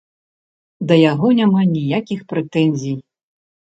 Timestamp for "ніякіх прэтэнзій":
1.77-3.01